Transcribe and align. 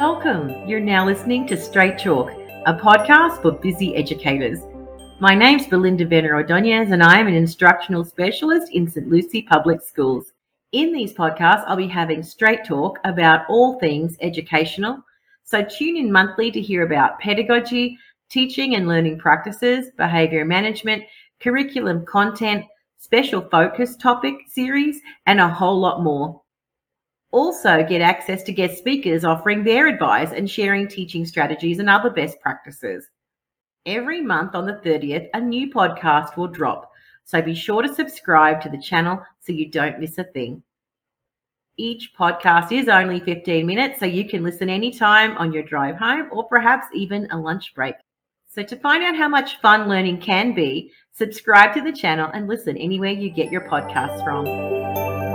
Welcome. 0.00 0.66
You're 0.66 0.80
now 0.80 1.04
listening 1.04 1.46
to 1.48 1.60
Straight 1.60 1.98
Talk, 1.98 2.30
a 2.64 2.72
podcast 2.72 3.42
for 3.42 3.52
busy 3.52 3.94
educators. 3.94 4.60
My 5.20 5.34
name's 5.34 5.66
Belinda 5.66 6.06
Benner-Ordoñez, 6.06 6.90
and 6.90 7.02
I 7.02 7.18
am 7.18 7.26
an 7.26 7.34
instructional 7.34 8.02
specialist 8.02 8.72
in 8.72 8.90
St. 8.90 9.10
Lucie 9.10 9.42
Public 9.42 9.82
Schools. 9.82 10.32
In 10.72 10.94
these 10.94 11.12
podcasts, 11.12 11.64
I'll 11.66 11.76
be 11.76 11.86
having 11.86 12.22
straight 12.22 12.64
talk 12.64 12.98
about 13.04 13.44
all 13.50 13.78
things 13.78 14.16
educational. 14.22 15.04
So 15.44 15.62
tune 15.62 15.98
in 15.98 16.10
monthly 16.10 16.50
to 16.50 16.62
hear 16.62 16.86
about 16.86 17.20
pedagogy, 17.20 17.98
teaching 18.30 18.76
and 18.76 18.88
learning 18.88 19.18
practices, 19.18 19.90
behavior 19.98 20.46
management, 20.46 21.02
curriculum 21.40 22.06
content, 22.06 22.64
special 22.96 23.42
focus 23.50 23.96
topic 23.96 24.36
series, 24.48 25.02
and 25.26 25.40
a 25.40 25.48
whole 25.48 25.78
lot 25.78 26.02
more. 26.02 26.40
Also, 27.32 27.84
get 27.84 28.00
access 28.00 28.42
to 28.42 28.52
guest 28.52 28.78
speakers 28.78 29.24
offering 29.24 29.62
their 29.62 29.86
advice 29.86 30.32
and 30.32 30.50
sharing 30.50 30.88
teaching 30.88 31.24
strategies 31.24 31.78
and 31.78 31.88
other 31.88 32.10
best 32.10 32.40
practices. 32.40 33.08
Every 33.86 34.20
month 34.20 34.54
on 34.54 34.66
the 34.66 34.80
30th, 34.84 35.28
a 35.32 35.40
new 35.40 35.70
podcast 35.70 36.36
will 36.36 36.48
drop, 36.48 36.90
so 37.24 37.40
be 37.40 37.54
sure 37.54 37.82
to 37.82 37.94
subscribe 37.94 38.60
to 38.62 38.68
the 38.68 38.80
channel 38.80 39.24
so 39.38 39.52
you 39.52 39.70
don't 39.70 40.00
miss 40.00 40.18
a 40.18 40.24
thing. 40.24 40.62
Each 41.76 42.12
podcast 42.18 42.72
is 42.72 42.88
only 42.88 43.20
15 43.20 43.64
minutes, 43.64 44.00
so 44.00 44.06
you 44.06 44.28
can 44.28 44.42
listen 44.42 44.68
anytime 44.68 45.36
on 45.38 45.52
your 45.52 45.62
drive 45.62 45.96
home 45.96 46.28
or 46.32 46.44
perhaps 46.44 46.86
even 46.92 47.28
a 47.30 47.38
lunch 47.38 47.74
break. 47.74 47.94
So, 48.48 48.64
to 48.64 48.76
find 48.76 49.04
out 49.04 49.16
how 49.16 49.28
much 49.28 49.60
fun 49.60 49.88
learning 49.88 50.20
can 50.20 50.52
be, 50.52 50.90
subscribe 51.12 51.72
to 51.74 51.80
the 51.80 51.92
channel 51.92 52.28
and 52.34 52.48
listen 52.48 52.76
anywhere 52.76 53.12
you 53.12 53.30
get 53.30 53.52
your 53.52 53.66
podcasts 53.68 54.22
from. 54.24 55.29